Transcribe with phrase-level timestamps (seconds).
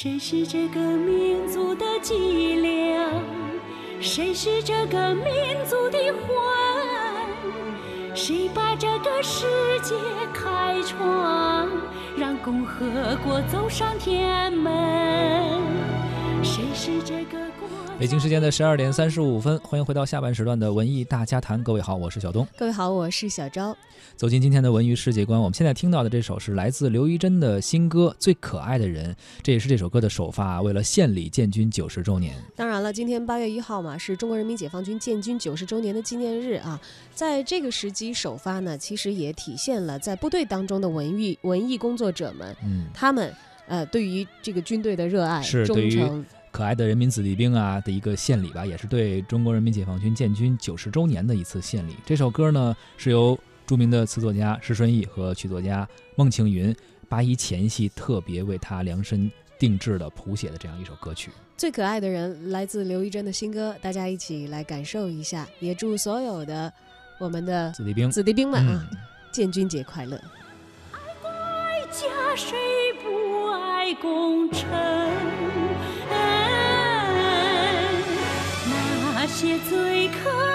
[0.00, 3.20] 谁是这个民族的脊梁？
[4.00, 5.26] 谁是这个民
[5.66, 6.24] 族的魂？
[8.14, 9.44] 谁把这个世
[9.82, 9.96] 界
[10.32, 11.68] 开创，
[12.16, 12.86] 让共和
[13.24, 15.60] 国走上天安门？
[16.44, 17.47] 谁是这个？
[17.98, 21.60] 北京时间的十二点三十五分，欢迎回到下半时段的文艺大家谈。
[21.64, 22.46] 各位好，我是小东。
[22.56, 23.76] 各位好，我是小昭。
[24.14, 29.12] 走进今天的文娱世界观，我们现在听到的这首是来自刘怡珍的新歌《最可爱的人》，
[29.42, 30.62] 这也是这首歌的首发。
[30.62, 36.80] 为了献礼建军九十周年，当然了，今天八月一号嘛，是中国人民解放军建军九十周年的纪念日啊。
[37.12, 43.34] 在这个时机首发呢，其实也体现了在部队当中的文艺文艺工作者们，嗯，他们
[43.66, 46.24] 呃对于这个军队的热爱、是忠诚。
[46.50, 51.96] 可爱的人民子弟兵啊的一个献礼吧，也是对中国人民解放军建军九十周年的一次献礼。
[52.04, 56.74] 这首歌呢是由著名的词作家石顺义和曲作家孟庆云
[57.08, 61.30] 八一前夕特别为他量身定制的谱写的这样一首歌曲。
[61.56, 65.46] 最可爱的人来自刘一珍的新歌，大家一起来感受一下。
[65.58, 66.72] 也祝所有的
[67.18, 68.88] 我们的子弟兵子弟兵们啊，
[69.32, 70.16] 建军节快乐！
[70.92, 72.56] 爱国爱家谁
[73.02, 75.07] 不爱功臣？
[79.68, 80.47] 最可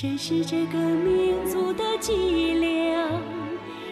[0.00, 3.20] 谁是这个民族的脊梁？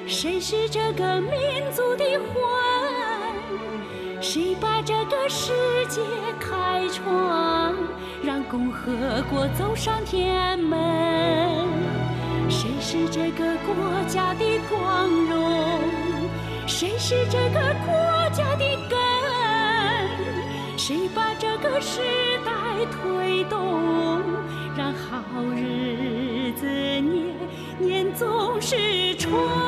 [0.07, 1.31] 谁是这个民
[1.71, 2.33] 族的魂？
[4.19, 5.53] 谁把这个世
[5.87, 6.01] 界
[6.41, 7.75] 开创，
[8.23, 11.69] 让共和国走上天安门？
[12.49, 13.77] 谁是这个国
[14.09, 15.69] 家的光荣？
[16.67, 18.08] 谁是这个国？
[29.31, 29.68] Ooh.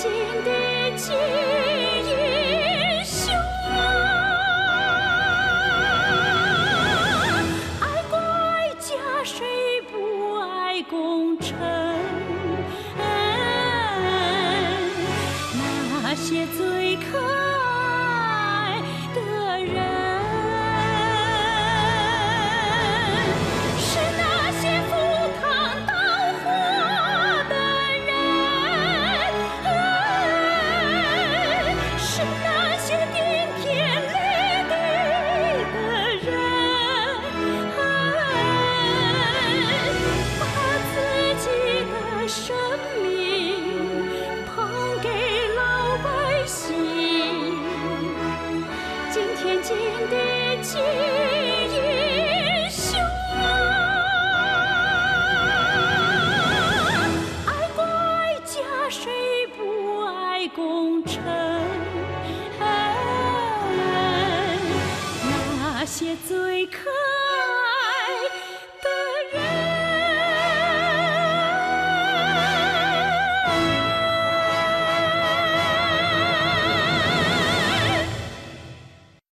[0.00, 0.08] 新
[0.44, 0.50] 的
[0.96, 3.76] 记忆英雄啊，
[7.80, 9.36] 爱国爱家，谁
[9.92, 9.92] 不
[10.40, 11.54] 爱功臣？
[16.02, 17.39] 那些最可。
[65.90, 66.88] 写最可